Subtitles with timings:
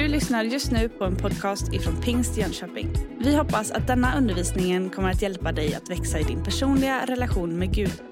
[0.00, 2.92] Du lyssnar just nu på en podcast ifrån Pingst Jönköping.
[3.18, 7.58] Vi hoppas att denna undervisning kommer att hjälpa dig att växa i din personliga relation
[7.58, 8.02] med Gud.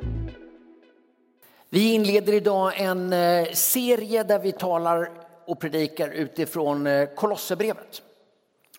[1.70, 5.10] Vi inleder idag en eh, serie där vi talar
[5.46, 8.02] och predikar utifrån eh, Kolosserbrevet.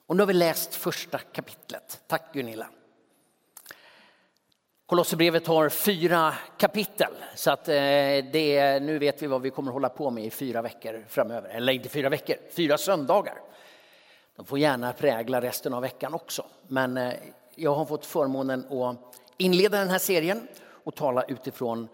[0.08, 2.02] Och nu har vi läst första kapitlet.
[2.08, 2.68] Tack Gunilla.
[4.90, 9.72] Kolosserbrevet har fyra kapitel så att eh, det är, nu vet vi vad vi kommer
[9.72, 11.50] hålla på med i fyra veckor framöver.
[11.50, 13.42] Eller inte fyra veckor, fyra söndagar.
[14.36, 16.46] De får gärna prägla resten av veckan också.
[16.68, 17.14] Men eh,
[17.56, 18.98] jag har fått förmånen att
[19.38, 20.48] inleda den här serien
[20.84, 21.88] och tala utifrån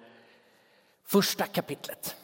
[1.06, 2.16] första kapitlet.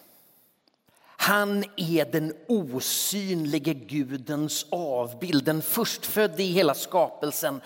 [1.21, 7.61] Han är den osynlige Gudens avbild, den förstfödde i hela skapelsen.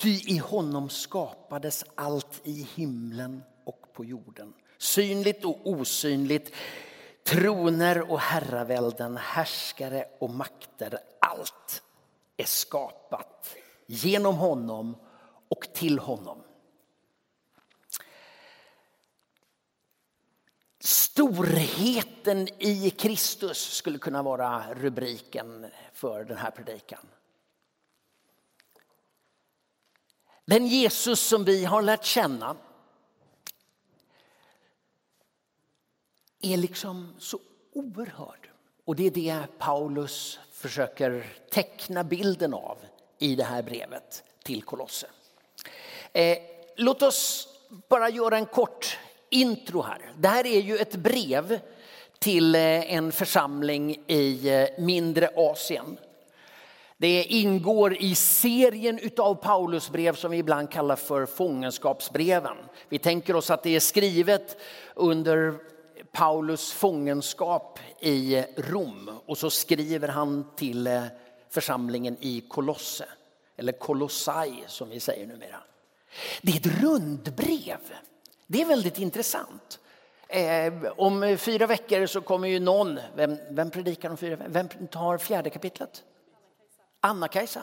[0.00, 4.52] Ty i honom skapades allt i himlen och på jorden.
[4.78, 6.52] Synligt och osynligt,
[7.26, 10.98] troner och herravälden, härskare och makter.
[11.20, 11.82] Allt
[12.36, 13.54] är skapat
[13.86, 14.96] genom honom
[15.48, 16.38] och till honom.
[21.18, 27.06] Storheten i Kristus skulle kunna vara rubriken för den här predikan.
[30.44, 32.56] Den Jesus som vi har lärt känna
[36.40, 37.40] är liksom så
[37.72, 38.50] oerhörd.
[38.84, 42.78] Och det är det Paulus försöker teckna bilden av
[43.18, 45.06] i det här brevet till Kolosse.
[46.12, 46.38] Eh,
[46.76, 47.48] låt oss
[47.88, 48.98] bara göra en kort
[49.30, 50.12] intro här.
[50.18, 51.60] Det här är ju ett brev
[52.18, 55.98] till eh, en församling i eh, mindre Asien.
[56.96, 62.56] Det ingår i serien av Paulusbrev som vi ibland kallar för fångenskapsbreven.
[62.88, 64.56] Vi tänker oss att det är skrivet
[64.94, 65.54] under
[66.12, 71.04] Paulus fångenskap i Rom och så skriver han till eh,
[71.50, 73.04] församlingen i Kolosse,
[73.56, 75.60] eller Kolossai som vi säger numera.
[76.42, 77.80] Det är ett rundbrev.
[78.50, 79.78] Det är väldigt intressant.
[80.28, 84.52] Eh, om fyra veckor så kommer ju någon, vem, vem predikar om fyra veckor?
[84.52, 86.02] Vem tar fjärde kapitlet?
[87.00, 87.62] Anna-Kajsa.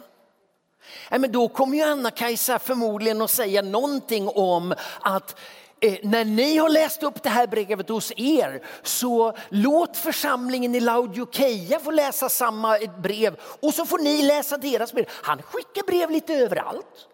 [1.09, 5.39] Ja, men då kommer ju Anna-Kajsa förmodligen att säga någonting om att
[5.81, 10.79] eh, när ni har läst upp det här brevet hos er så låt församlingen i
[10.79, 15.05] Laodikeia få läsa samma brev och så får ni läsa deras brev.
[15.09, 17.07] Han skickar brev lite överallt.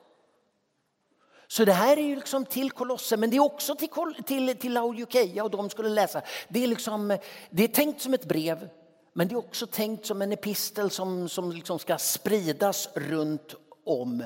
[1.51, 3.89] Så det här är ju liksom till Kolosse, men det är också till,
[4.25, 6.21] till, till Laodikeia och de skulle läsa.
[6.47, 7.17] Det är, liksom,
[7.49, 8.69] det är tänkt som ett brev
[9.13, 14.23] men det är också tänkt som en epistel som, som liksom ska spridas runt om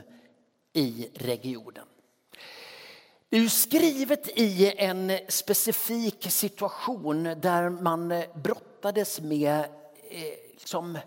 [0.74, 1.86] i regionen.
[3.30, 9.59] Det är skrivet i en specifik situation där man brottades med
[10.09, 10.97] eh, liksom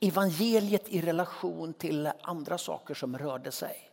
[0.00, 3.91] evangeliet i relation till andra saker som rörde sig.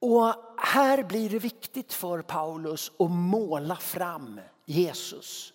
[0.00, 5.52] Och här blir det viktigt för Paulus att måla fram Jesus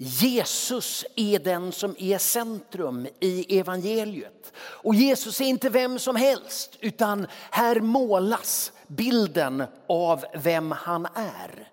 [0.00, 4.52] Jesus är den som är centrum i evangeliet.
[4.58, 11.68] Och Jesus är inte vem som helst utan här målas bilden av vem han är.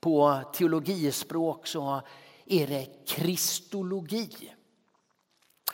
[0.00, 2.02] På teologispråk så
[2.46, 4.54] är det kristologi.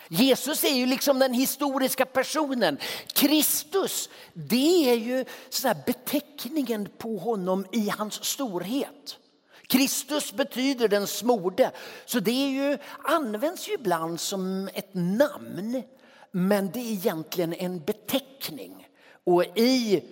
[0.09, 2.79] Jesus är ju liksom den historiska personen.
[3.13, 9.19] Kristus, det är ju så beteckningen på honom i hans storhet.
[9.67, 11.71] Kristus betyder den smorde.
[12.05, 15.83] Så det är ju, används ju ibland som ett namn.
[16.31, 18.89] Men det är egentligen en beteckning.
[19.25, 20.05] Och i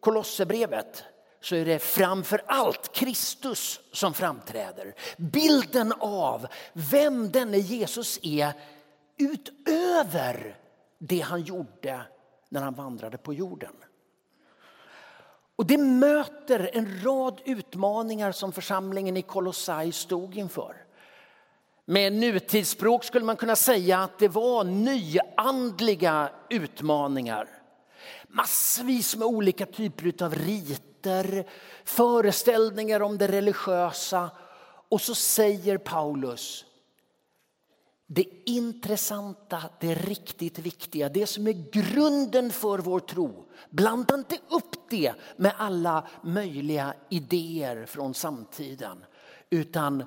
[0.00, 1.02] Kolosserbrevet
[1.42, 4.94] så är det framför allt Kristus som framträder.
[5.16, 8.52] Bilden av vem denne Jesus är
[9.20, 10.56] utöver
[10.98, 12.02] det han gjorde
[12.48, 13.72] när han vandrade på jorden.
[15.56, 20.76] Och det möter en rad utmaningar som församlingen i Kolossai stod inför.
[21.84, 27.48] Med nutidsspråk skulle man kunna säga att det var nyandliga utmaningar.
[28.28, 31.46] Massvis med olika typer av riter,
[31.84, 34.30] föreställningar om det religiösa.
[34.88, 36.64] Och så säger Paulus,
[38.12, 43.44] det intressanta, det riktigt viktiga, det som är grunden för vår tro.
[43.70, 49.04] Blanda inte upp det med alla möjliga idéer från samtiden.
[49.50, 50.04] Utan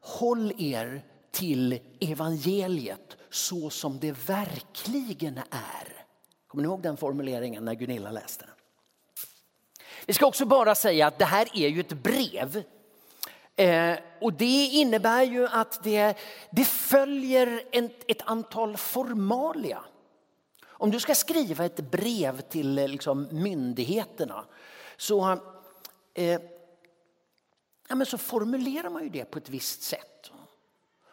[0.00, 6.06] håll er till evangeliet så som det verkligen är.
[6.46, 8.54] Kommer ni ihåg den formuleringen när Gunilla läste den?
[10.06, 12.64] Vi ska också bara säga att det här är ju ett brev
[13.56, 16.14] Eh, och det innebär ju att det,
[16.50, 19.84] det följer ett, ett antal formalia.
[20.66, 24.44] Om du ska skriva ett brev till eh, liksom, myndigheterna
[24.96, 25.38] så,
[26.14, 26.40] eh,
[27.88, 30.30] ja, men så formulerar man ju det på ett visst sätt.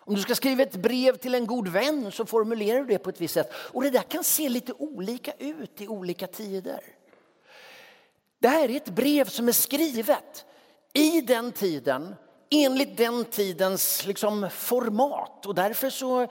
[0.04, 3.10] Om du ska skriva ett brev till en god vän så formulerar du det på
[3.10, 3.54] ett visst sätt.
[3.54, 6.84] Och det där kan se lite olika ut i olika tider.
[8.40, 10.46] Det här är ett brev som är skrivet
[10.94, 12.16] i den tiden
[12.52, 15.46] enligt den tidens liksom, format.
[15.46, 16.28] Och därför så, eh,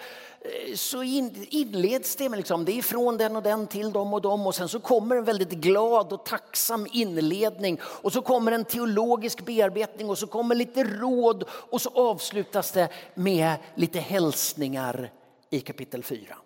[0.74, 4.46] så inleds det med liksom, det är från den och den till dem och dem
[4.46, 9.44] och sen så kommer en väldigt glad och tacksam inledning och så kommer en teologisk
[9.44, 15.12] bearbetning och så kommer lite råd och så avslutas det med lite hälsningar
[15.50, 16.36] i kapitel 4.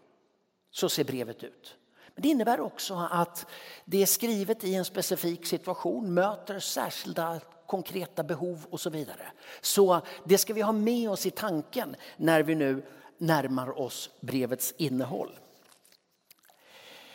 [0.70, 1.74] Så ser brevet ut.
[2.14, 3.46] Men det innebär också att
[3.84, 7.40] det är skrivet i en specifik situation, möter särskilda
[7.74, 9.32] konkreta behov och så vidare.
[9.60, 12.82] Så det ska vi ha med oss i tanken när vi nu
[13.18, 15.38] närmar oss brevets innehåll.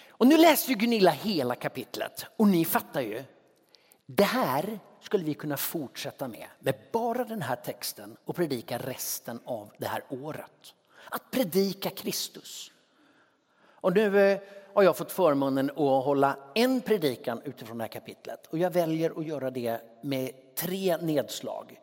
[0.10, 3.24] Och nu läser Gunilla hela kapitlet och ni fattar ju.
[4.06, 9.40] Det här skulle vi kunna fortsätta med, med bara den här texten och predika resten
[9.46, 10.74] av det här året.
[11.10, 12.72] Att predika Kristus.
[13.82, 14.40] Och nu eh,
[14.74, 18.48] har jag fått förmånen att hålla en predikan utifrån det här kapitlet.
[18.48, 21.80] Och jag väljer att göra det med tre nedslag.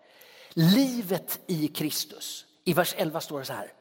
[0.50, 2.44] Livet i Kristus.
[2.64, 3.72] I vers 11 står det så här.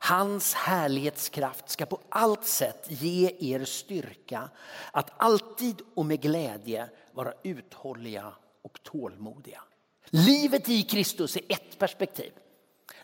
[0.00, 4.50] Hans härlighetskraft ska på allt sätt ge er styrka
[4.92, 8.32] att alltid och med glädje vara uthålliga
[8.62, 9.62] och tålmodiga.
[10.10, 12.32] Livet i Kristus är ett perspektiv.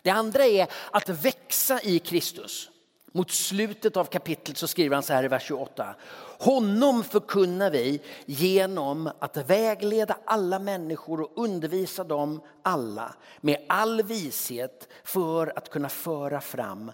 [0.01, 2.70] Det andra är att växa i Kristus.
[3.11, 5.95] Mot slutet av kapitlet så skriver han så här i vers 28.
[6.39, 14.87] Honom förkunnar vi genom att vägleda alla människor och undervisa dem alla med all vishet
[15.03, 16.91] för att kunna föra fram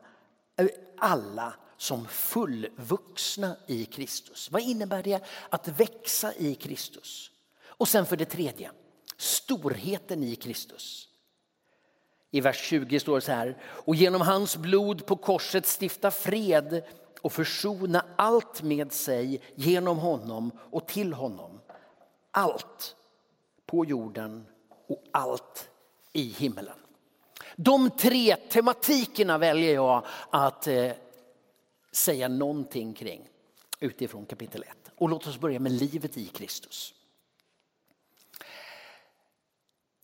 [0.57, 0.67] eh,
[0.97, 4.51] alla som fullvuxna i Kristus.
[4.51, 7.31] Vad innebär det att växa i Kristus?
[7.65, 8.71] Och sen för det tredje,
[9.17, 11.07] storheten i Kristus.
[12.31, 13.57] I vers 20 står det så här.
[13.63, 16.83] Och genom hans blod på korset stifta fred
[17.21, 21.59] och försona allt med sig genom honom och till honom.
[22.31, 22.95] Allt
[23.65, 24.45] på jorden
[24.87, 25.69] och allt
[26.13, 26.77] i himmelen.
[27.55, 30.91] De tre tematikerna väljer jag att eh,
[31.91, 33.29] säga någonting kring
[33.79, 34.91] utifrån kapitel 1.
[34.95, 36.93] Och låt oss börja med livet i Kristus.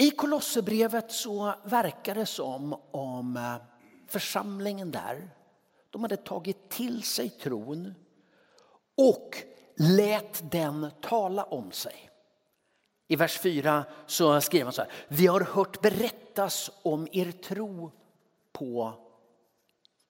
[0.03, 3.55] I Kolosserbrevet så verkar det som om eh,
[4.07, 5.29] församlingen där,
[5.89, 7.93] de hade tagit till sig tron
[8.97, 9.37] och
[9.75, 12.09] lät den tala om sig.
[13.07, 17.91] I vers 4 så skriver man så här, vi har hört berättas om er tro
[18.51, 18.93] på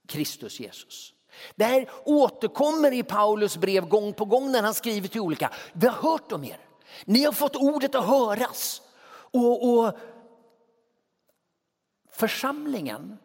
[0.07, 1.13] Kristus Jesus.
[1.55, 5.51] Det här återkommer i Paulus brev gång på gång när han skriver till olika.
[5.73, 6.59] Vi har hört om er.
[7.05, 8.82] Ni har fått ordet att höras.
[9.33, 9.97] Och, och
[12.09, 13.17] församlingen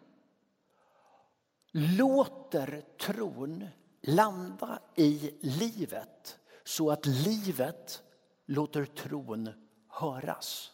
[1.73, 3.69] låter tron
[4.03, 8.03] landa i livet så att livet
[8.47, 9.51] låter tron
[9.89, 10.73] höras.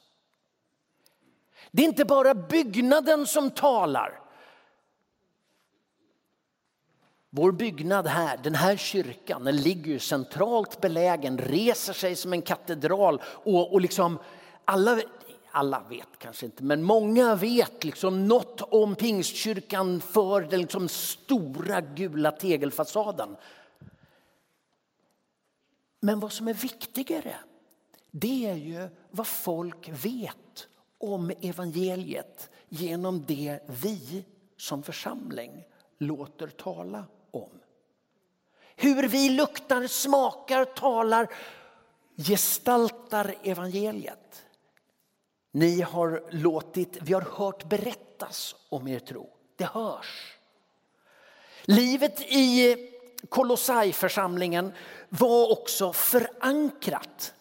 [1.71, 4.21] Det är inte bara byggnaden som talar.
[7.31, 13.23] Vår byggnad här, den här kyrkan, den ligger centralt belägen, reser sig som en katedral
[13.25, 14.19] och, och liksom
[14.65, 15.01] alla
[15.55, 21.81] alla vet kanske inte, men många vet liksom något om Pingstkyrkan för den liksom stora
[21.81, 23.37] gula tegelfasaden.
[26.01, 27.37] Men vad som är viktigare,
[28.11, 30.69] det är ju vad folk vet
[30.99, 34.25] om evangeliet genom det vi
[34.57, 35.65] som församling
[35.99, 37.51] låter tala om.
[38.77, 41.29] Hur vi luktar, smakar, talar,
[42.17, 44.44] gestaltar evangeliet.
[45.55, 49.31] Ni har låtit, vi har hört berättas om er tro.
[49.57, 50.39] Det hörs.
[51.65, 52.77] Livet i
[53.29, 54.73] Kolossajförsamlingen
[55.09, 57.35] var också förankrat.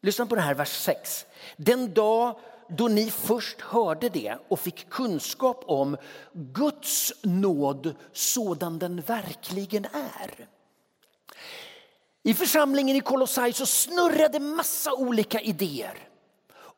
[0.00, 1.26] Lyssna på det här, vers 6.
[1.56, 5.96] Den dag då ni först hörde det och fick kunskap om
[6.32, 10.48] Guds nåd sådan den verkligen är.
[12.22, 16.07] I församlingen i Kolossai så snurrade massa olika idéer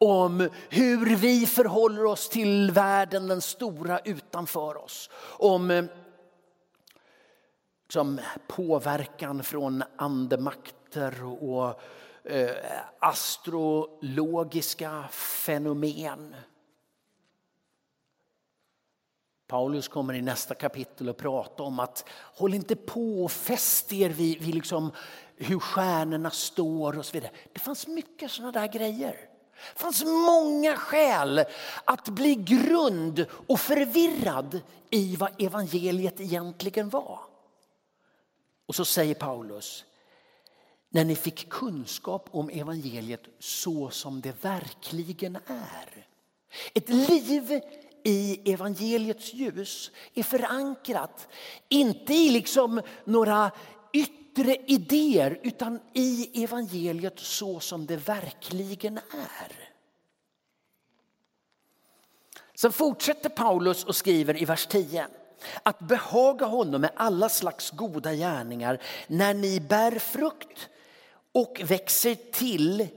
[0.01, 5.11] om hur vi förhåller oss till världen, den stora utanför oss.
[5.39, 5.89] Om
[7.91, 11.81] liksom, påverkan från andemakter och
[12.25, 12.51] eh,
[12.99, 16.35] astrologiska fenomen.
[19.47, 24.11] Paulus kommer i nästa kapitel att prata om att håll inte på och fäst er
[24.11, 24.93] vid, vid liksom
[25.37, 27.33] hur stjärnorna står och så vidare.
[27.53, 29.30] Det fanns mycket sådana där grejer.
[29.75, 31.45] Det fanns många skäl
[31.85, 37.21] att bli grund och förvirrad i vad evangeliet egentligen var.
[38.67, 39.85] Och så säger Paulus,
[40.89, 46.07] när ni fick kunskap om evangeliet så som det verkligen är.
[46.75, 47.61] Ett liv
[48.05, 51.29] i evangeliets ljus är förankrat,
[51.69, 53.51] inte i liksom några
[53.93, 59.71] yttre yttre idéer utan i evangeliet så som det verkligen är.
[62.55, 65.07] Sen fortsätter Paulus och skriver i vers 10
[65.63, 70.69] att behaga honom med alla slags goda gärningar när ni bär frukt
[71.33, 72.89] och växer till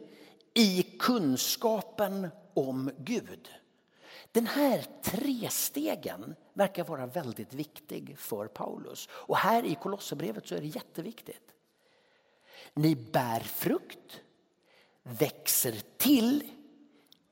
[0.54, 3.50] i kunskapen om Gud.
[4.32, 9.10] Den här trestegen verkar vara väldigt viktig för Paulus.
[9.12, 11.52] Och här i Kolosserbrevet så är det jätteviktigt.
[12.74, 14.22] Ni bär frukt,
[15.04, 16.44] växer till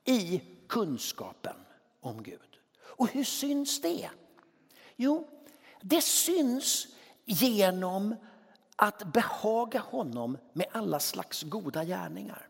[0.04, 1.56] i kunskapen
[2.00, 2.58] om Gud.
[2.80, 4.10] Och hur syns det?
[4.96, 5.28] Jo,
[5.80, 6.86] det syns
[7.24, 8.16] genom
[8.76, 12.48] att behaga honom med alla slags goda gärningar.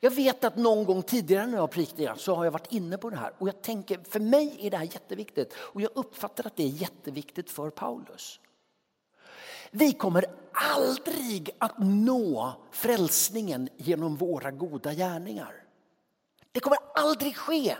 [0.00, 3.10] Jag vet att någon gång tidigare när jag predikat så har jag varit inne på
[3.10, 6.56] det här och jag tänker för mig är det här jätteviktigt och jag uppfattar att
[6.56, 8.40] det är jätteviktigt för Paulus.
[9.70, 15.64] Vi kommer aldrig att nå frälsningen genom våra goda gärningar.
[16.52, 17.76] Det kommer aldrig ske.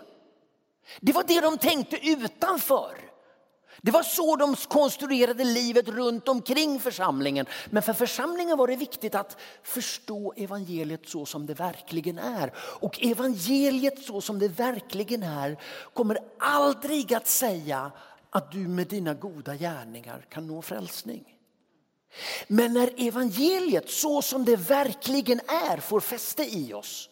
[1.00, 3.11] Det var det de tänkte utanför.
[3.80, 7.46] Det var så de konstruerade livet runt omkring församlingen.
[7.70, 12.52] Men för församlingen var det viktigt att förstå evangeliet så som det verkligen är.
[12.56, 15.56] Och evangeliet så som det verkligen är
[15.94, 17.92] kommer aldrig att säga
[18.30, 21.24] att du med dina goda gärningar kan nå frälsning.
[22.48, 27.08] Men när evangeliet så som det verkligen är får fäste i oss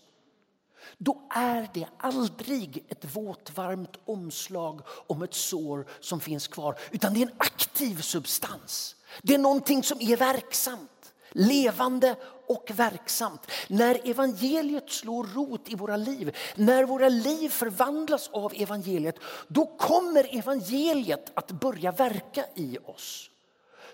[1.02, 6.78] då är det aldrig ett våtvarmt omslag om ett sår som finns kvar.
[6.90, 8.96] Utan det är en aktiv substans.
[9.22, 12.16] Det är någonting som är verksamt, levande
[12.46, 13.46] och verksamt.
[13.68, 19.16] När evangeliet slår rot i våra liv, när våra liv förvandlas av evangeliet,
[19.48, 23.30] då kommer evangeliet att börja verka i oss.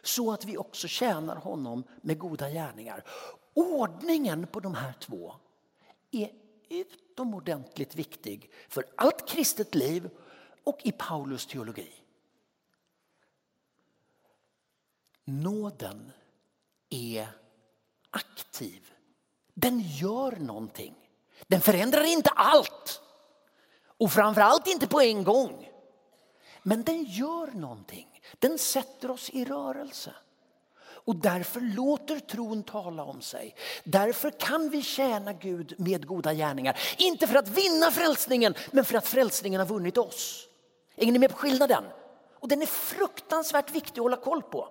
[0.03, 3.05] Så att vi också tjänar honom med goda gärningar.
[3.55, 5.35] Ordningen på de här två
[6.11, 6.31] är
[6.69, 10.11] utomordentligt viktig för allt kristet liv
[10.65, 11.93] och i Paulus teologi.
[15.25, 16.13] Nåden
[16.91, 17.29] är
[18.11, 18.93] aktiv.
[19.55, 20.95] Den gör någonting.
[21.47, 23.03] Den förändrar inte allt.
[23.87, 25.69] Och framförallt inte på en gång.
[26.63, 28.21] Men den gör någonting.
[28.39, 30.15] Den sätter oss i rörelse.
[31.07, 33.55] Och därför låter tron tala om sig.
[33.85, 36.79] Därför kan vi tjäna Gud med goda gärningar.
[36.99, 40.49] Inte för att vinna frälsningen, men för att frälsningen har vunnit oss.
[40.97, 41.85] Är ni med på skillnaden?
[42.41, 44.69] Och den är fruktansvärt viktig att hålla koll på.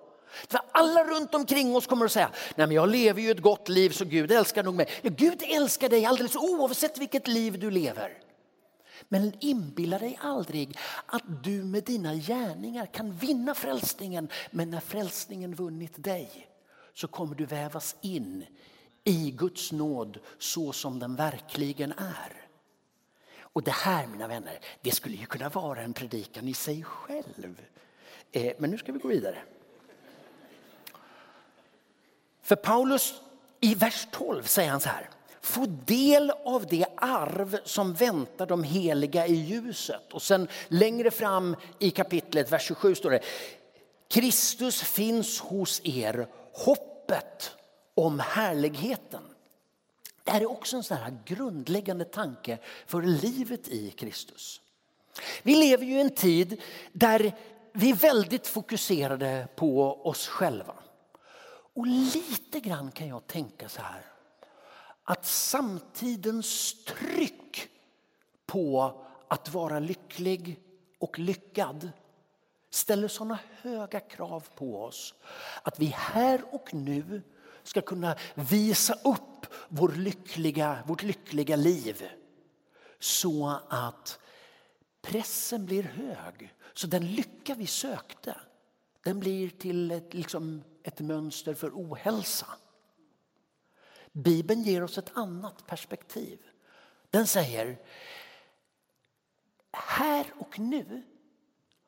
[0.48, 3.68] För alla runt omkring oss kommer att säga, nej men jag lever ju ett gott
[3.68, 4.88] liv så Gud älskar nog mig.
[5.02, 8.25] Ja, Gud älskar dig alldeles oavsett vilket liv du lever.
[9.08, 14.28] Men inbilla dig aldrig att du med dina gärningar kan vinna frälsningen.
[14.50, 16.48] Men när frälsningen vunnit dig
[16.94, 18.44] så kommer du vävas in
[19.04, 22.46] i Guds nåd så som den verkligen är.
[23.40, 27.60] Och det här mina vänner, det skulle ju kunna vara en predikan i sig själv.
[28.32, 29.42] Eh, men nu ska vi gå vidare.
[32.42, 33.14] För Paulus
[33.60, 35.10] i vers 12 säger han så här
[35.46, 40.12] få del av det arv som väntar de heliga i ljuset.
[40.12, 43.20] Och sen längre fram i kapitlet, vers 27 står det
[44.08, 47.56] Kristus finns hos er, hoppet
[47.94, 49.22] om härligheten.
[50.24, 54.60] Det här är också en sån här grundläggande tanke för livet i Kristus.
[55.42, 56.60] Vi lever ju i en tid
[56.92, 57.32] där
[57.72, 60.74] vi är väldigt fokuserade på oss själva.
[61.74, 64.15] Och lite grann kan jag tänka så här
[65.06, 67.68] att samtidens tryck
[68.46, 68.94] på
[69.28, 70.60] att vara lycklig
[70.98, 71.90] och lyckad
[72.70, 75.14] ställer såna höga krav på oss
[75.62, 77.22] att vi här och nu
[77.62, 82.08] ska kunna visa upp vår lyckliga, vårt lyckliga liv
[82.98, 84.18] så att
[85.02, 86.54] pressen blir hög.
[86.74, 88.36] Så den lycka vi sökte
[89.02, 92.46] den blir till ett, liksom ett mönster för ohälsa.
[94.16, 96.38] Bibeln ger oss ett annat perspektiv.
[97.10, 97.78] Den säger
[99.72, 101.02] här och nu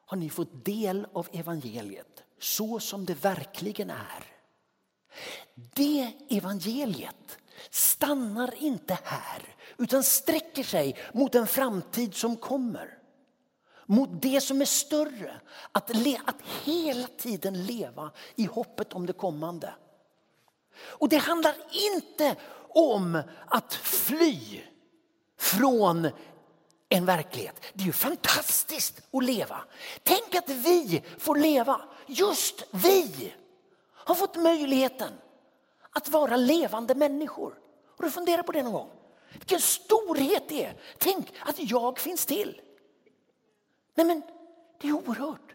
[0.06, 4.24] har ni fått del av evangeliet så som det verkligen är.
[5.54, 7.38] Det evangeliet
[7.70, 12.98] stannar inte här utan sträcker sig mot en framtid som kommer.
[13.86, 15.40] Mot det som är större.
[15.72, 19.74] Att, le, att hela tiden leva i hoppet om det kommande.
[20.80, 22.36] Och det handlar inte
[22.68, 24.62] om att fly
[25.38, 26.10] från
[26.88, 27.62] en verklighet.
[27.74, 29.60] Det är ju fantastiskt att leva.
[30.02, 33.34] Tänk att vi får leva, just vi
[33.92, 35.12] har fått möjligheten
[35.90, 37.54] att vara levande människor.
[37.96, 38.90] Har du funderat på det någon gång?
[39.32, 40.80] Vilken storhet det är.
[40.98, 42.60] Tänk att jag finns till.
[43.94, 44.22] Nej men,
[44.80, 45.54] det är oerhört.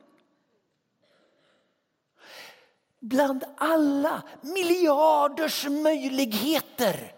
[3.03, 7.15] Bland alla miljarders möjligheter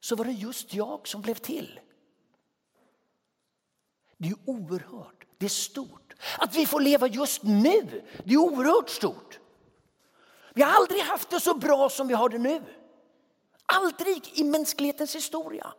[0.00, 1.80] så var det just jag som blev till.
[4.16, 6.14] Det är oerhört, det är stort.
[6.38, 9.40] Att vi får leva just nu, det är oerhört stort.
[10.54, 12.62] Vi har aldrig haft det så bra som vi har det nu.
[13.66, 15.72] Aldrig i mänsklighetens historia.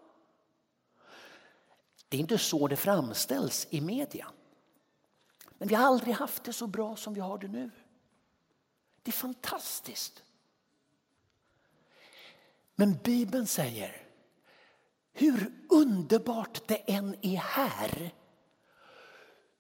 [2.10, 4.28] Det är inte så det framställs i media.
[5.58, 7.72] Men vi har aldrig haft det så bra som vi har det nu.
[9.04, 10.24] Det är fantastiskt.
[12.76, 14.02] Men Bibeln säger,
[15.14, 18.12] hur underbart det än är här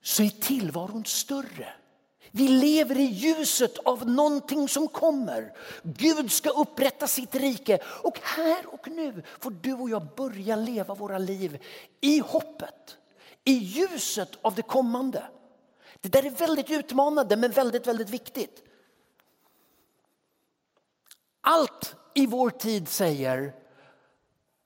[0.01, 1.73] så är tillvaron större.
[2.31, 5.53] Vi lever i ljuset av någonting som kommer.
[5.83, 10.95] Gud ska upprätta sitt rike och här och nu får du och jag börja leva
[10.95, 11.63] våra liv
[12.01, 12.97] i hoppet,
[13.43, 15.23] i ljuset av det kommande.
[16.01, 18.63] Det där är väldigt utmanande men väldigt, väldigt viktigt.
[21.49, 23.53] Allt i vår tid säger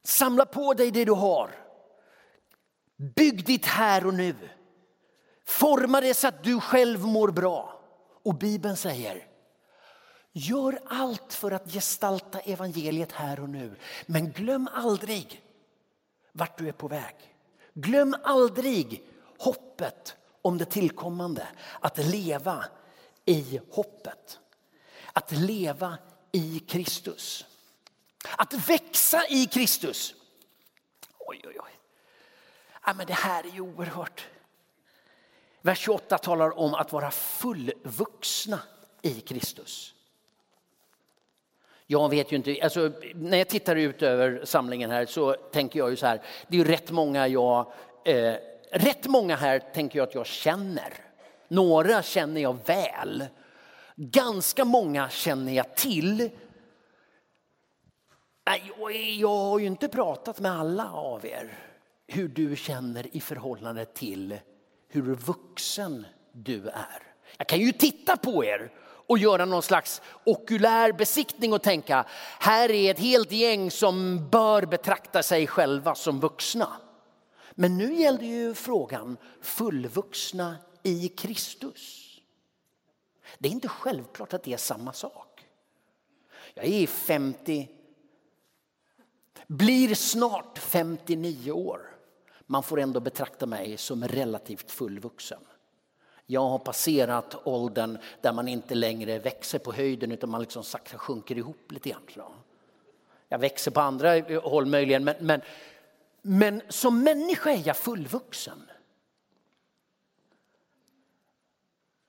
[0.03, 1.51] samla på dig det du har.
[3.15, 4.35] Bygg ditt här och nu.
[5.45, 7.81] Forma det så att du själv mår bra.
[8.23, 9.27] Och Bibeln säger
[10.31, 13.75] Gör allt för att gestalta evangeliet här och nu.
[14.05, 15.41] Men glöm aldrig
[16.31, 17.15] vart du är på väg.
[17.73, 19.03] Glöm aldrig
[19.39, 21.47] hoppet om det tillkommande.
[21.79, 22.65] Att leva
[23.25, 24.39] i hoppet.
[25.13, 25.97] Att leva
[26.33, 27.45] i Kristus.
[28.37, 30.15] Att växa i Kristus.
[31.19, 31.71] Oj, oj, oj.
[32.85, 34.27] Ja, men det här är ju oerhört.
[35.61, 38.59] Vers 28 talar om att vara fullvuxna
[39.01, 39.93] i Kristus.
[41.87, 45.89] Jag vet ju inte, alltså, när jag tittar ut över samlingen här så tänker jag
[45.89, 47.73] ju så här, det är ju rätt många jag,
[48.05, 48.35] eh,
[48.71, 50.93] rätt många här tänker jag att jag känner.
[51.47, 53.23] Några känner jag väl.
[53.95, 56.29] Ganska många känner jag till.
[59.19, 61.57] Jag har ju inte pratat med alla av er
[62.07, 64.39] hur du känner i förhållande till
[64.87, 67.03] hur vuxen du är.
[67.37, 68.71] Jag kan ju titta på er
[69.07, 72.05] och göra någon slags okulär besiktning och tänka
[72.39, 76.67] här är ett helt gäng som bör betrakta sig själva som vuxna.
[77.51, 82.02] Men nu gällde ju frågan fullvuxna i Kristus.
[83.43, 85.45] Det är inte självklart att det är samma sak.
[86.53, 87.69] Jag är 50,
[89.47, 91.89] blir snart 59 år
[92.45, 95.39] man får ändå betrakta mig som relativt fullvuxen.
[96.25, 100.97] Jag har passerat åldern där man inte längre växer på höjden utan man liksom sakta
[100.97, 102.31] sjunker ihop lite grann.
[103.29, 105.41] Jag växer på andra håll möjligen men, men,
[106.21, 108.69] men som människa är jag fullvuxen.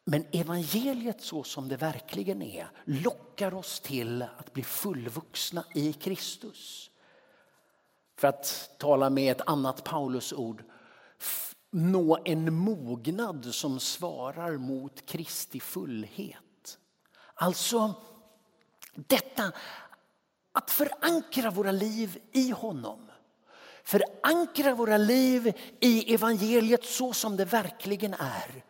[0.05, 6.91] Men evangeliet så som det verkligen är lockar oss till att bli fullvuxna i Kristus.
[8.17, 10.65] För att tala med ett annat Paulusord,
[11.71, 16.79] nå en mognad som svarar mot Kristi fullhet.
[17.35, 17.95] Alltså
[18.95, 19.53] detta
[20.53, 23.11] att förankra våra liv i honom.
[23.85, 28.65] Förankra våra liv i evangeliet så som det verkligen är.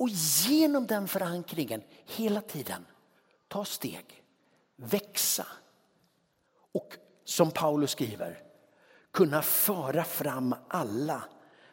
[0.00, 2.86] Och genom den förankringen hela tiden
[3.48, 4.22] ta steg,
[4.76, 5.46] växa.
[6.72, 8.42] Och som Paulus skriver,
[9.10, 11.24] kunna föra fram alla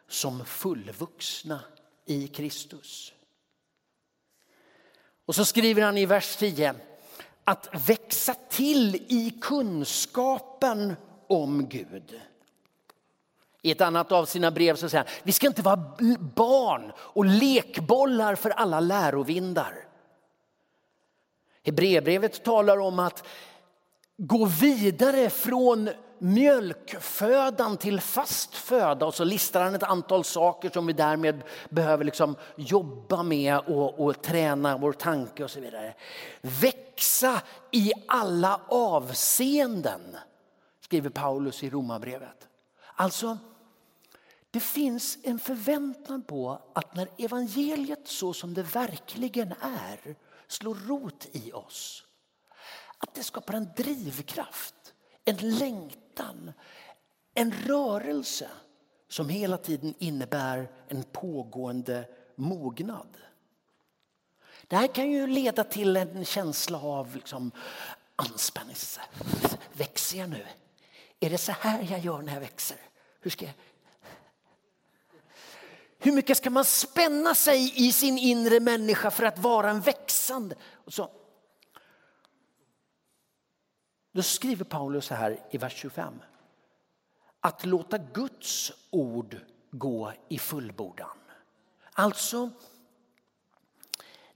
[0.07, 1.59] som fullvuxna
[2.05, 3.13] i Kristus.
[5.25, 6.75] Och så skriver han i vers 10
[7.43, 10.95] att växa till i kunskapen
[11.27, 12.21] om Gud.
[13.67, 15.83] I ett annat av sina brev så säger han, vi ska inte vara
[16.35, 19.73] barn och lekbollar för alla lärovindar.
[21.63, 23.27] Hebreerbrevet talar om att
[24.17, 30.87] gå vidare från mjölkfödan till fast föda och så listar han ett antal saker som
[30.87, 35.93] vi därmed behöver liksom jobba med och, och träna vår tanke och så vidare.
[36.41, 40.01] Växa i alla avseenden,
[40.81, 42.47] skriver Paulus i Romarbrevet.
[42.95, 43.37] Alltså,
[44.51, 50.15] det finns en förväntan på att när evangeliet så som det verkligen är
[50.47, 52.03] slår rot i oss,
[52.97, 54.93] att det skapar en drivkraft,
[55.25, 56.51] en längtan,
[57.33, 58.49] en rörelse
[59.07, 63.17] som hela tiden innebär en pågående mognad.
[64.67, 67.51] Det här kan ju leda till en känsla av liksom
[68.15, 68.75] anspänning.
[69.73, 70.45] Växer jag nu?
[71.19, 72.77] Är det så här jag gör när jag växer?
[73.19, 73.53] Hur ska jag?
[75.99, 80.55] Hur mycket ska man spänna sig i sin inre människa för att vara en växande?
[80.73, 81.11] Och så.
[84.11, 86.21] Då skriver Paulus så här i vers 25.
[87.39, 89.37] Att låta Guds ord
[89.71, 91.17] gå i fullbordan.
[91.93, 92.49] Alltså,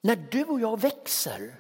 [0.02, 1.56] när du och jag växer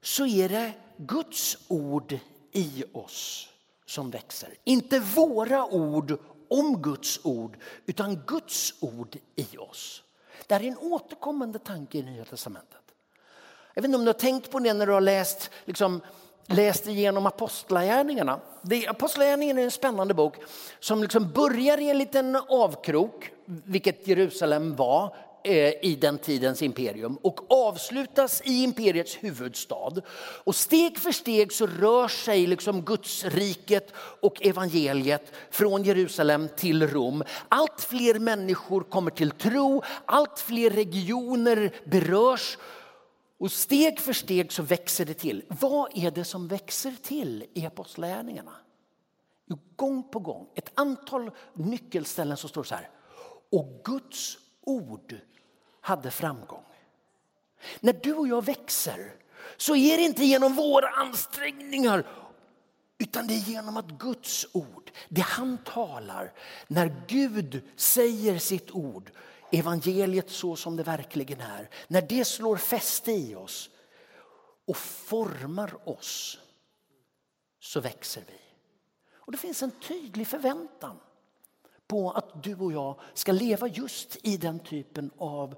[0.00, 2.18] så är det Guds ord
[2.52, 3.48] i oss
[3.86, 4.54] som växer.
[4.64, 6.18] Inte våra ord
[6.50, 7.56] om Guds ord,
[7.86, 10.02] utan Guds ord i oss.
[10.46, 12.80] Det här är en återkommande tanke i Nya Testamentet.
[13.74, 16.00] Jag vet inte om du har tänkt på det när du har läst, liksom,
[16.46, 18.40] läst igenom Apostlagärningarna.
[18.88, 20.36] Apostlagärningarna är en spännande bok
[20.80, 27.16] som liksom börjar i en liten avkrok, vilket Jerusalem var, Eh, i den tidens imperium
[27.16, 30.02] och avslutas i imperiets huvudstad.
[30.44, 36.88] Och steg för steg så rör sig liksom Guds riket och evangeliet från Jerusalem till
[36.88, 37.24] Rom.
[37.48, 42.58] Allt fler människor kommer till tro, allt fler regioner berörs
[43.40, 45.44] och steg för steg så växer det till.
[45.48, 48.52] Vad är det som växer till i apostlagärningarna?
[49.46, 52.90] Jo, gång på gång, ett antal nyckelställen som står så här.
[53.52, 55.16] Och Guds ord
[55.80, 56.64] hade framgång.
[57.80, 59.12] När du och jag växer
[59.56, 62.06] så är det inte genom våra ansträngningar
[62.98, 66.32] utan det är genom att Guds ord, det han talar,
[66.66, 69.10] när Gud säger sitt ord,
[69.52, 73.70] evangeliet så som det verkligen är, när det slår fäste i oss
[74.66, 76.38] och formar oss
[77.60, 78.38] så växer vi.
[79.14, 81.00] Och det finns en tydlig förväntan
[81.88, 85.54] på att du och jag ska leva just i den typen av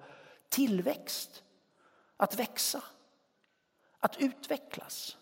[0.49, 1.43] tillväxt.
[2.17, 2.83] Att växa,
[3.99, 5.17] att utvecklas.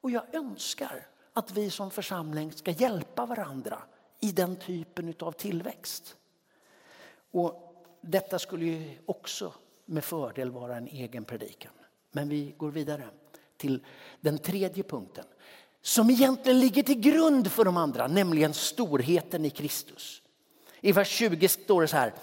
[0.00, 3.82] Och jag önskar att vi som församling ska hjälpa varandra
[4.20, 6.16] i den typen av tillväxt.
[7.30, 9.52] Och detta skulle ju också
[9.84, 11.72] med fördel vara en egen predikan.
[12.10, 13.08] Men vi går vidare
[13.56, 13.86] till
[14.20, 15.24] den tredje punkten
[15.82, 20.22] som egentligen ligger till grund för de andra, nämligen storheten i Kristus.
[20.80, 22.14] I vers 20 står det så här.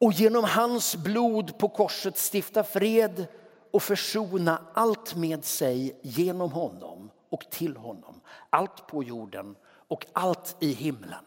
[0.00, 3.26] Och genom hans blod på korset stifta fred
[3.70, 8.20] och försona allt med sig genom honom och till honom.
[8.50, 9.56] Allt på jorden
[9.88, 11.24] och allt i himlen.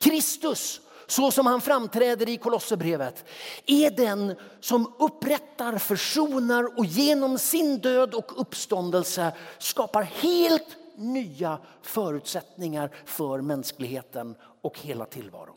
[0.00, 3.24] Kristus, så som han framträder i Kolosserbrevet,
[3.66, 12.90] är den som upprättar, försonar och genom sin död och uppståndelse skapar helt nya förutsättningar
[13.04, 15.56] för mänskligheten och hela tillvaron.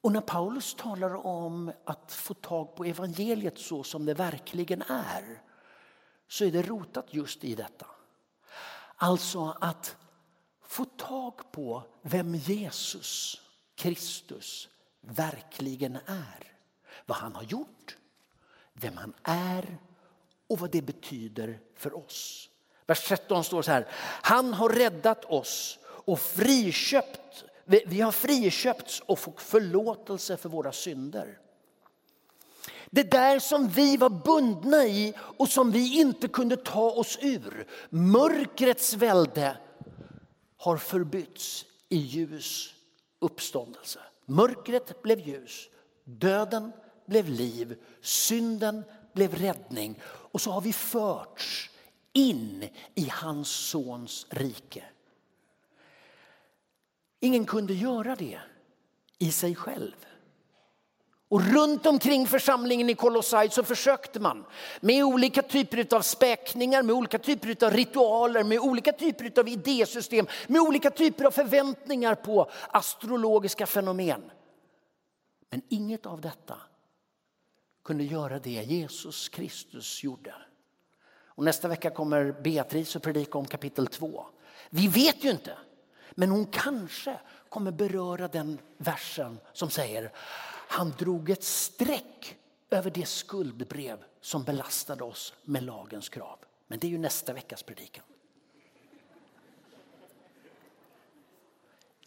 [0.00, 5.42] Och när Paulus talar om att få tag på evangeliet så som det verkligen är
[6.28, 7.86] så är det rotat just i detta.
[8.96, 9.96] Alltså att
[10.74, 13.40] få tag på vem Jesus
[13.74, 14.68] Kristus
[15.00, 16.52] verkligen är.
[17.06, 17.96] Vad han har gjort,
[18.72, 19.78] vem han är
[20.46, 22.48] och vad det betyder för oss.
[22.86, 23.86] Vers 13 står så här.
[24.22, 31.38] Han har räddat oss och friköpt vi har friköpts och fått förlåtelse för våra synder.
[32.90, 37.66] Det där som vi var bundna i och som vi inte kunde ta oss ur,
[37.90, 39.56] mörkrets välde,
[40.64, 42.74] har förbytts i ljus
[43.18, 44.00] uppståndelse.
[44.26, 45.68] Mörkret blev ljus,
[46.04, 46.72] döden
[47.06, 51.70] blev liv, synden blev räddning och så har vi förts
[52.12, 54.84] in i hans sons rike.
[57.20, 58.40] Ingen kunde göra det
[59.18, 60.06] i sig själv.
[61.34, 64.44] Och runt omkring församlingen i Kolossai så försökte man
[64.80, 70.26] med olika typer av späkningar, med olika typer av ritualer, med olika typer av idésystem,
[70.46, 74.30] med olika typer av förväntningar på astrologiska fenomen.
[75.50, 76.56] Men inget av detta
[77.84, 80.34] kunde göra det Jesus Kristus gjorde.
[81.26, 84.26] Och nästa vecka kommer Beatrice att predika om kapitel 2.
[84.70, 85.58] Vi vet ju inte,
[86.10, 90.12] men hon kanske kommer beröra den versen som säger
[90.74, 92.36] han drog ett streck
[92.70, 96.38] över det skuldbrev som belastade oss med lagens krav.
[96.66, 98.04] Men det är ju nästa veckas predikan.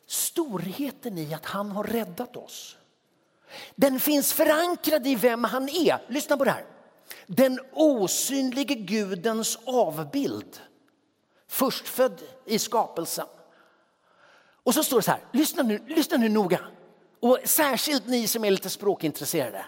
[0.06, 2.78] Storheten i att han har räddat oss.
[3.76, 6.06] Den finns förankrad i vem han är.
[6.08, 6.66] Lyssna på det här.
[7.28, 10.62] Den osynlige Gudens avbild.
[11.48, 13.28] Förstfödd i skapelsen.
[14.64, 16.60] Och så står det så här, lyssna nu, lyssna nu noga.
[17.20, 19.66] Och särskilt ni som är lite språkintresserade.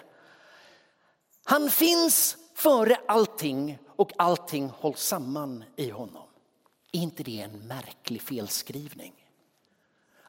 [1.44, 6.28] Han finns före allting och allting hålls samman i honom.
[6.92, 9.14] Är inte det en märklig felskrivning?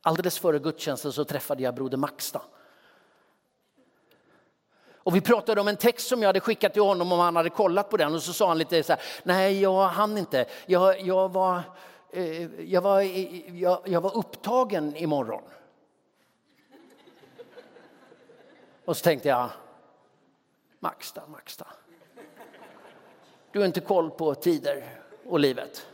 [0.01, 2.31] Alldeles före gudstjänsten så träffade jag broder Max.
[2.31, 2.41] Då.
[5.03, 7.49] Och vi pratade om en text som jag hade skickat till honom om han hade
[7.49, 11.01] kollat på den och så sa han lite så här, nej jag hann inte, jag,
[11.01, 11.62] jag, var,
[12.13, 15.43] eh, jag, var, eh, jag, jag var upptagen imorgon.
[18.91, 19.49] Och så tänkte jag,
[20.80, 21.65] Max då, Max då.
[23.51, 24.84] Du har inte koll på tider
[25.25, 25.88] och livet.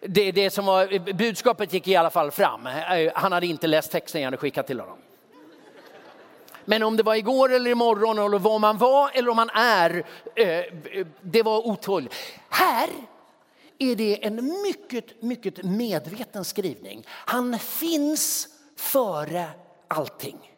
[0.00, 2.66] Det, det som var, budskapet gick i alla fall fram.
[2.66, 4.98] Eh, han hade inte läst texten jag hade skickat till honom.
[6.64, 10.04] Men om det var igår eller imorgon eller var man var eller om man är,
[10.34, 10.64] eh,
[11.20, 12.14] det var otåligt.
[12.48, 12.88] Här
[13.78, 17.06] är det en mycket, mycket medveten skrivning.
[17.08, 19.50] Han finns före
[19.88, 20.54] allting.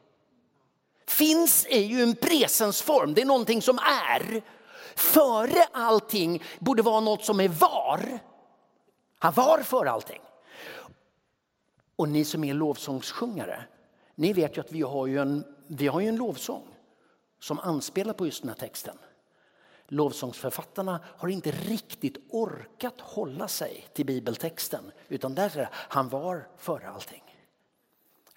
[1.07, 4.43] Finns är ju en presensform, det är någonting som är.
[4.95, 8.19] Före allting borde vara något som är var.
[9.19, 10.21] Han var före allting.
[11.97, 13.65] Och ni som är lovsångssjungare,
[14.15, 16.69] ni vet ju att vi har ju en, vi har ju en lovsång
[17.41, 18.99] som anspelar på just den här texten.
[19.89, 26.89] Lovsångsförfattarna har inte riktigt orkat hålla sig till bibeltexten utan där är han var före
[26.89, 27.30] allting.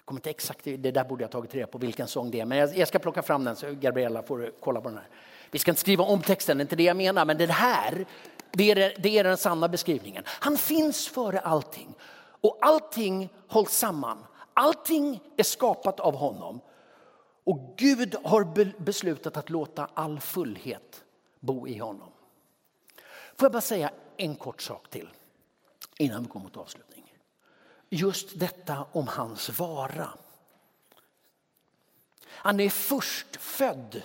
[0.04, 2.44] Jag kommer inte exakt, det där borde jag tagit reda på vilken sång det är
[2.44, 5.08] men jag, jag ska plocka fram den så Gabriella får kolla på den här.
[5.50, 8.06] Vi ska inte skriva om texten, det är inte det jag menar men det här
[8.52, 10.24] det är, det är den sanna beskrivningen.
[10.26, 11.94] Han finns före allting
[12.40, 14.24] och allting hålls samman.
[14.54, 16.60] Allting är skapat av honom
[17.44, 18.44] och Gud har
[18.82, 21.04] beslutat att låta all fullhet
[21.40, 22.08] bo i honom.
[23.36, 25.08] Får jag bara säga en kort sak till
[25.98, 27.03] innan vi går mot avslutning.
[27.94, 30.08] Just detta om hans vara.
[32.26, 34.02] Han är först född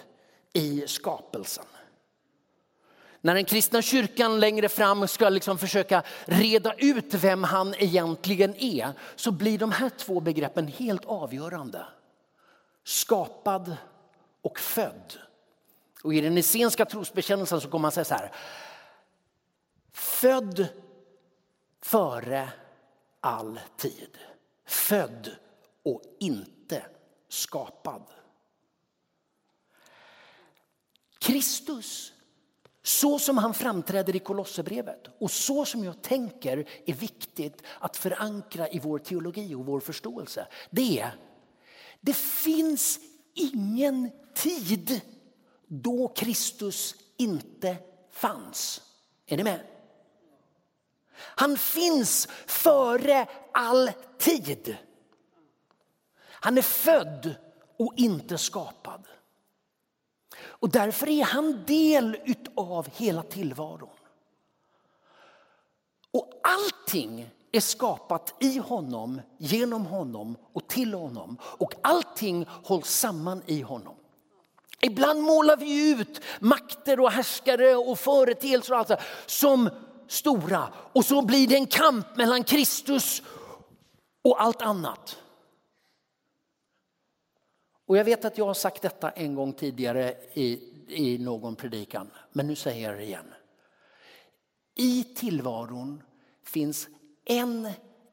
[0.53, 1.65] i skapelsen.
[3.21, 8.93] När den kristna kyrkan längre fram ska liksom försöka reda ut vem han egentligen är
[9.15, 11.85] så blir de här två begreppen helt avgörande.
[12.83, 13.77] Skapad
[14.41, 15.17] och född.
[16.03, 18.31] Och I den essenska trosbekännelsen så kommer man säga så här.
[19.91, 20.67] Född
[21.81, 22.49] före
[23.19, 24.17] all tid.
[24.65, 25.35] Född
[25.83, 26.85] och inte
[27.29, 28.03] skapad.
[31.19, 32.13] Kristus
[32.83, 38.69] så som han framträder i Kolosserbrevet och så som jag tänker är viktigt att förankra
[38.69, 40.47] i vår teologi och vår förståelse.
[40.69, 41.15] Det är,
[42.01, 42.99] det finns
[43.33, 45.01] ingen tid
[45.67, 47.77] då Kristus inte
[48.11, 48.81] fanns.
[49.25, 49.59] Är ni med?
[51.19, 54.77] Han finns före all tid.
[56.29, 57.35] Han är född
[57.77, 59.07] och inte skapad.
[60.41, 62.17] Och därför är han del
[62.55, 63.89] av hela tillvaron.
[66.11, 71.37] Och allting är skapat i honom, genom honom och till honom.
[71.41, 73.95] Och allting hålls samman i honom.
[74.81, 79.69] Ibland målar vi ut makter och härskare och företeelser och allt som
[80.09, 80.73] stora.
[80.93, 83.21] Och så blir det en kamp mellan Kristus
[84.21, 85.17] och allt annat.
[87.85, 92.11] Och jag vet att jag har sagt detta en gång tidigare i, i någon predikan,
[92.31, 93.33] men nu säger jag det igen.
[94.75, 96.03] I tillvaron
[96.43, 96.87] finns
[97.25, 97.69] en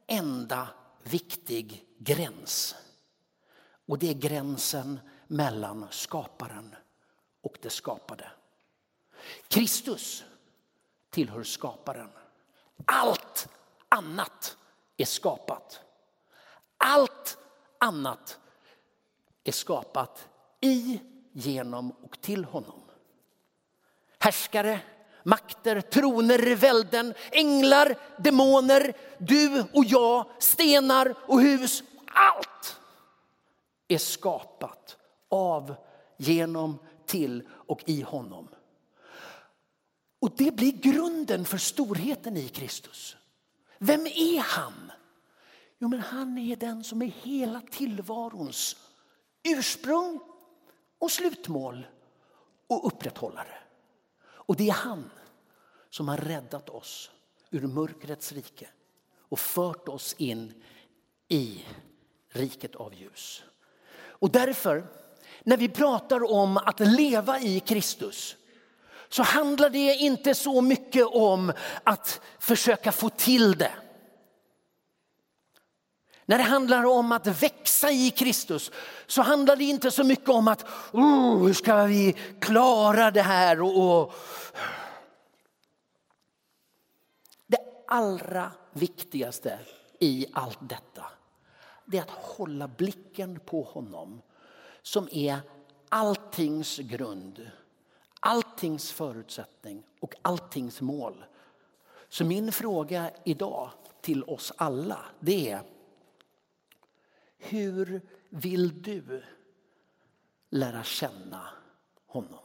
[0.07, 0.69] enda
[1.03, 2.75] viktig gräns.
[3.89, 6.75] Och det är gränsen mellan skaparen
[7.43, 8.31] och det skapade.
[9.49, 10.25] Kristus
[11.11, 12.11] tillhör skaparen.
[12.85, 13.49] Allt
[13.89, 14.57] annat
[14.97, 15.81] är skapat.
[16.79, 17.39] Allt
[17.79, 18.39] annat
[19.45, 20.29] är skapat
[20.61, 21.01] i,
[21.33, 22.83] genom och till honom.
[24.19, 24.81] Härskare,
[25.23, 31.83] makter, troner, välden, änglar, demoner, du och jag, stenar och hus.
[32.07, 32.81] Allt
[33.89, 34.97] är skapat
[35.29, 35.75] av,
[36.17, 38.49] genom, till och i honom.
[40.21, 43.17] Och det blir grunden för storheten i Kristus.
[43.79, 44.93] Vem är han?
[45.79, 48.77] Jo, men han är den som är hela tillvarons
[49.43, 50.21] ursprung
[50.99, 51.87] och slutmål
[52.67, 53.59] och upprätthållare.
[54.23, 55.11] Och det är han
[55.91, 57.11] som har räddat oss
[57.51, 58.69] ur mörkrets rike
[59.29, 60.63] och fört oss in
[61.29, 61.65] i
[62.29, 63.45] riket av ljus.
[63.97, 64.87] Och därför,
[65.43, 68.37] när vi pratar om att leva i Kristus
[69.09, 71.53] så handlar det inte så mycket om
[71.85, 73.73] att försöka få till det.
[76.25, 78.71] När det handlar om att växa i Kristus
[79.07, 83.63] så handlar det inte så mycket om att oh, hur ska vi klara det här.
[83.63, 84.15] Och, och.
[87.47, 89.59] Det allra viktigaste
[90.01, 91.05] i allt detta
[91.87, 94.23] det är att hålla blicken på honom
[94.83, 95.39] som är
[95.89, 97.51] alltings grund,
[98.27, 101.25] alltings förutsättning och alltings mål.
[102.09, 105.63] Så min fråga idag till oss alla det är
[107.39, 109.23] hur vill du
[110.51, 111.49] lära känna
[112.07, 112.45] honom?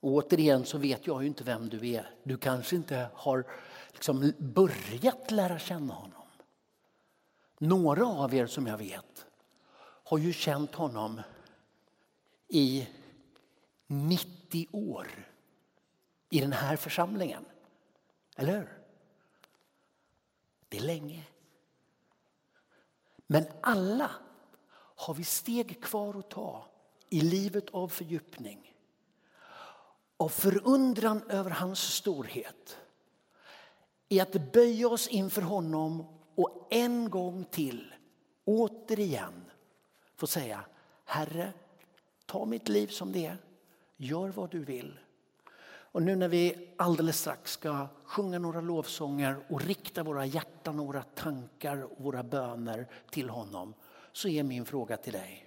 [0.00, 2.14] Och återigen så vet jag ju inte vem du är.
[2.22, 3.44] Du kanske inte har
[3.92, 6.26] liksom börjat lära känna honom.
[7.58, 9.26] Några av er som jag vet
[9.80, 11.20] har ju känt honom
[12.48, 12.88] i
[13.90, 15.08] 90 år
[16.28, 17.44] i den här församlingen.
[18.36, 18.78] Eller hur?
[20.68, 21.26] Det är länge.
[23.26, 24.10] Men alla
[24.72, 26.66] har vi steg kvar att ta
[27.08, 28.74] i livet av fördjupning.
[30.16, 32.78] Av förundran över hans storhet.
[34.08, 37.94] I att böja oss inför honom och en gång till,
[38.44, 39.50] återigen,
[40.16, 40.64] få säga
[41.04, 41.52] Herre,
[42.26, 43.38] ta mitt liv som det är.
[44.02, 44.98] Gör vad du vill.
[45.62, 50.86] Och nu när vi alldeles strax ska sjunga några lovsånger och rikta våra hjärtan och
[50.86, 53.74] våra tankar och våra böner till honom
[54.12, 55.46] så är min fråga till dig.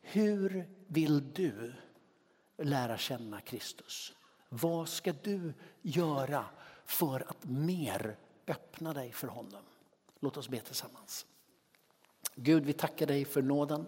[0.00, 1.72] Hur vill du
[2.58, 4.14] lära känna Kristus?
[4.48, 6.44] Vad ska du göra
[6.84, 9.62] för att mer öppna dig för honom?
[10.20, 11.26] Låt oss be tillsammans.
[12.34, 13.86] Gud, vi tackar dig för nåden,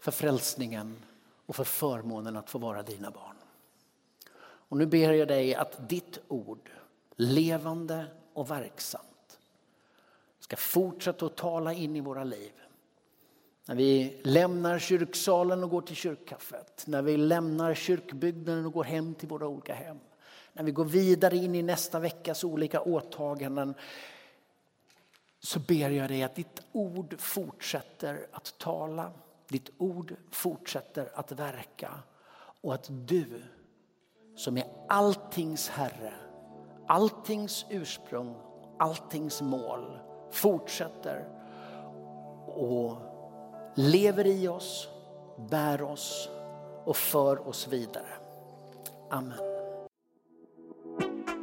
[0.00, 1.04] för frälsningen
[1.50, 3.36] och för förmånen att få vara dina barn.
[4.40, 6.70] Och nu ber jag dig att ditt ord,
[7.16, 9.38] levande och verksamt,
[10.40, 12.52] ska fortsätta att tala in i våra liv.
[13.66, 19.14] När vi lämnar kyrksalen och går till kyrkkaffet, när vi lämnar kyrkbygden och går hem
[19.14, 19.98] till våra olika hem,
[20.52, 23.74] när vi går vidare in i nästa veckas olika åtaganden,
[25.40, 29.12] så ber jag dig att ditt ord fortsätter att tala,
[29.50, 31.90] ditt ord fortsätter att verka
[32.60, 33.42] och att du
[34.36, 36.12] som är alltings Herre,
[36.86, 38.34] alltings ursprung,
[38.78, 39.98] alltings mål
[40.30, 41.28] fortsätter
[42.46, 42.96] och
[43.74, 44.88] lever i oss,
[45.50, 46.28] bär oss
[46.84, 48.12] och för oss vidare.
[49.10, 49.38] Amen.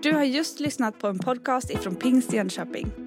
[0.03, 3.06] Du har just lyssnat på en podcast ifrån Pingst Jönköping.